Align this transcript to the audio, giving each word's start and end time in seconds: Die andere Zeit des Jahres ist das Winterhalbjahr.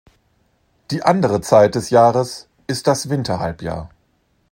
Die 0.89 1.03
andere 1.03 1.41
Zeit 1.41 1.75
des 1.75 1.91
Jahres 1.91 2.47
ist 2.65 2.87
das 2.87 3.09
Winterhalbjahr. 3.11 3.91